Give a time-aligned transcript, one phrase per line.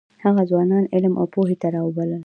[0.23, 2.19] هغه ځوانان علم او پوهې ته راوبلل.